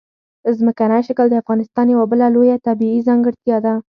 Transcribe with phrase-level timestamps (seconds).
[0.57, 3.73] ځمکنی شکل د افغانستان یوه بله لویه طبیعي ځانګړتیا ده.